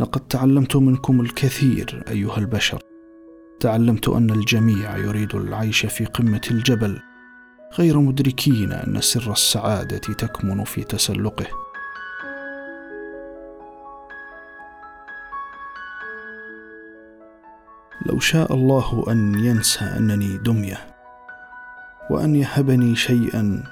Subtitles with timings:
[0.00, 2.78] لقد تعلمت منكم الكثير أيها البشر.
[3.60, 7.00] تعلمت أن الجميع يريد العيش في قمة الجبل.
[7.78, 11.46] غير مدركين أن سر السعادة تكمن في تسلقه.
[18.06, 20.86] لو شاء الله أن ينسى أنني دمية
[22.10, 23.62] وأن يهبني شيئا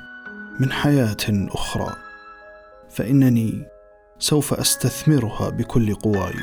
[0.61, 1.96] من حياة أخرى
[2.91, 3.66] فإنني
[4.18, 6.34] سوف أستثمرها بكل قواي.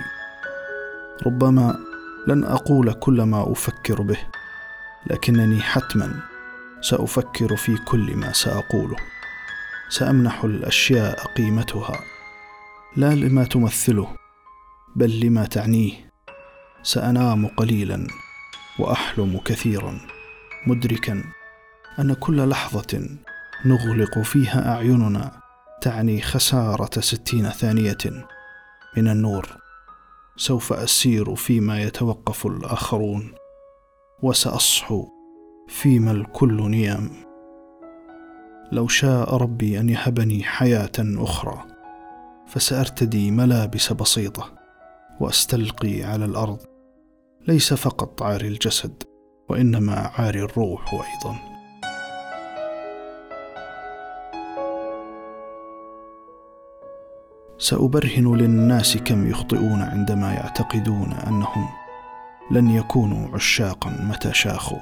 [1.26, 1.78] ربما
[2.28, 4.18] لن أقول كل ما أفكر به
[5.08, 6.20] لكنني حتما
[6.82, 8.96] سأفكر في كل ما سأقوله.
[9.90, 12.00] سأمنح الأشياء قيمتها
[12.96, 14.16] لا لما تمثله
[14.96, 16.12] بل لما تعنيه.
[16.84, 18.08] سأنام قليلا
[18.80, 20.00] وأحلم كثيرا
[20.68, 21.24] مدركا
[22.00, 23.10] أن كل لحظة
[23.66, 25.49] نغلق فيها أعيننا.
[25.82, 27.98] تعني خسارة ستين ثانية
[28.98, 29.58] من النور.
[30.38, 33.32] سوف أسير فيما يتوقف الآخرون
[34.22, 35.08] وسأصحو
[35.68, 37.10] فيما الكل نيام.
[38.72, 41.66] لو شاء ربي أن يهبني حياة أخرى
[42.48, 44.54] فسأرتدي ملابس بسيطة
[45.20, 46.60] وأستلقي على الأرض.
[47.48, 49.04] ليس فقط عاري الجسد
[49.50, 51.49] وإنما عاري الروح أيضا.
[57.62, 61.70] سأبرهن للناس كم يخطئون عندما يعتقدون أنهم
[62.52, 64.80] لن يكونوا عشاقا متى شاخوا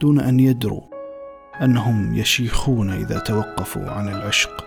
[0.00, 0.82] دون أن يدروا
[1.62, 4.64] أنهم يشيخون إذا توقفوا عن العشق.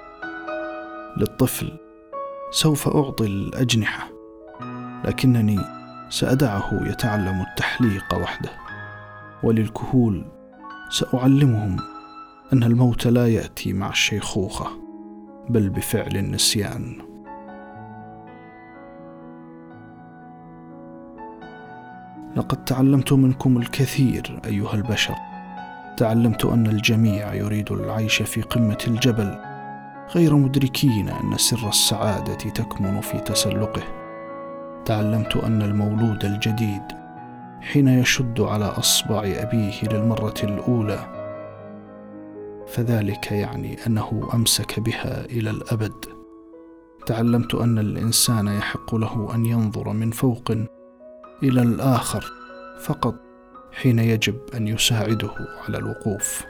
[1.18, 1.80] للطفل
[2.52, 4.10] سوف أعطي الأجنحة
[5.06, 5.60] لكنني
[6.10, 8.50] سأدعه يتعلم التحليق وحده.
[9.44, 10.26] وللكهول
[10.90, 11.78] سأعلمهم
[12.54, 14.68] أن الموت لا يأتي مع الشيخوخة
[15.50, 17.07] بل بفعل النسيان.
[22.38, 25.16] لقد تعلمت منكم الكثير أيها البشر.
[25.98, 29.36] تعلمت أن الجميع يريد العيش في قمة الجبل.
[30.16, 33.84] غير مدركين أن سر السعادة تكمن في تسلقه.
[34.86, 36.84] تعلمت أن المولود الجديد
[37.62, 41.00] حين يشد على أصبع أبيه للمرة الأولى.
[42.68, 46.06] فذلك يعني أنه أمسك بها إلى الأبد.
[47.06, 50.52] تعلمت أن الإنسان يحق له أن ينظر من فوق
[51.44, 52.34] إلى الآخر
[52.80, 53.16] فقط
[53.72, 55.32] حين يجب أن يساعده
[55.68, 56.46] على الوقوف.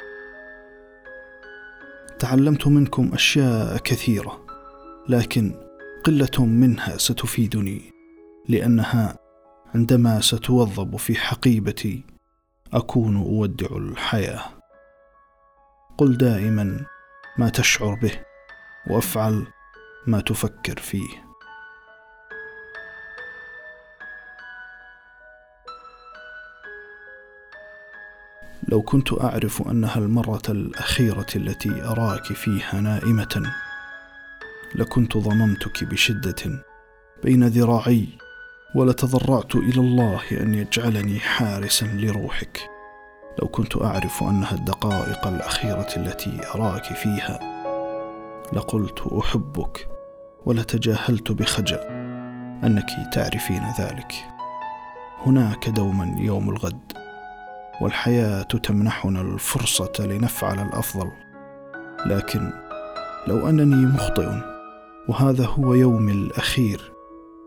[2.19, 4.45] تعلمت منكم أشياء كثيرة
[5.09, 5.53] لكن
[6.03, 7.81] قلة منها ستفيدني
[8.49, 9.17] لأنها
[9.75, 12.03] عندما ستوظب في حقيبتي
[12.73, 14.41] أكون أودع الحياة.
[15.97, 16.85] قل دائما
[17.37, 18.11] ما تشعر به
[18.89, 19.47] وأفعل
[20.07, 21.26] ما تفكر فيه.
[28.67, 33.53] لو كنت أعرف أنها المرة الأخيرة التي أراك فيها نائمة
[34.75, 36.63] لكنت ضممتك بشدة
[37.23, 38.07] بين ذراعي
[38.75, 42.69] ولتضرعت إلى الله أن يجعلني حارسا لروحك.
[43.41, 47.39] لو كنت أعرف أنها الدقائق الأخيرة التي أراك فيها
[48.53, 49.87] لقلت أحبك
[50.45, 51.79] ولتجاهلت بخجل.
[52.63, 54.13] أنك تعرفين ذلك.
[55.25, 57.06] هناك دوما يوم الغد.
[57.81, 61.11] والحياة تمنحنا الفرصة لنفعل الأفضل.
[62.05, 62.51] لكن
[63.27, 64.29] لو أنني مخطئ
[65.07, 66.91] وهذا هو يومي الأخير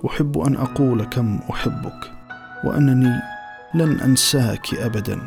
[0.07, 2.13] أحب أن أقول كم أحبك
[2.65, 3.21] وأنني
[3.75, 5.19] لن أنساك ابدا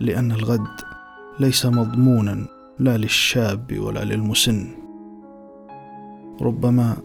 [0.00, 0.80] لأن الغد
[1.40, 2.46] ليس مضمونا
[2.78, 4.68] لا للشاب ولا للمسن.
[6.42, 6.96] ربما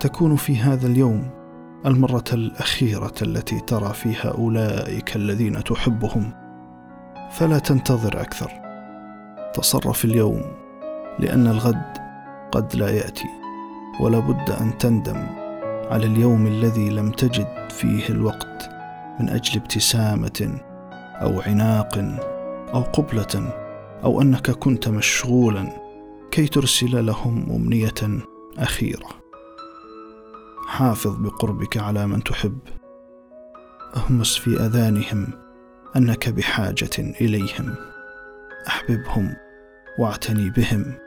[0.00, 1.30] تكون في هذا اليوم
[1.86, 6.47] المرة الأخيرة التي ترى فيها أولئك الذين تحبهم.
[7.30, 8.50] فلا تنتظر أكثر.
[9.54, 10.42] تصرف اليوم
[11.18, 11.98] لأن الغد
[12.52, 13.28] قد لا يأتي.
[14.00, 15.26] ولا بد أن تندم
[15.90, 18.70] على اليوم الذي لم تجد فيه الوقت
[19.20, 20.60] من أجل ابتسامة
[20.92, 21.98] أو عناق
[22.74, 23.52] أو قبلة
[24.04, 25.68] أو أنك كنت مشغولا
[26.30, 28.24] كي ترسل لهم أمنية
[28.58, 29.08] أخيرة.
[30.66, 32.58] حافظ بقربك على من تحب.
[33.96, 35.47] اهمس في أذانهم.
[35.96, 37.74] أنك بحاجة إليهم.
[38.68, 39.36] أحببهم
[39.98, 40.98] واعتني بهم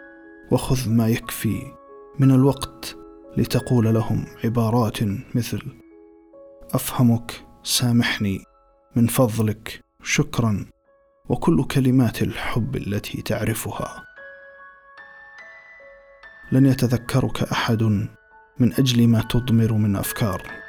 [0.52, 1.62] وخذ ما يكفي
[2.20, 2.98] من الوقت
[3.38, 4.98] لتقول لهم عبارات
[5.36, 5.62] مثل
[6.74, 8.44] أفهمك سامحني
[8.96, 10.66] من فضلك شكرا
[11.30, 14.04] وكل كلمات الحب التي تعرفها.
[16.52, 17.84] لن يتذكرك أحد
[18.60, 20.61] من أجل ما تضمر من أفكار.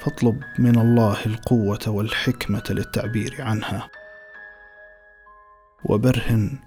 [0.00, 3.90] فاطلب من الله القوة والحكمة للتعبير عنها.
[5.84, 6.58] وبرهن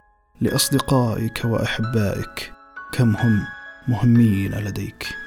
[0.42, 2.54] لأصدقائك وأحبائك
[2.94, 3.44] كم هم
[3.88, 5.21] مهمين لديك.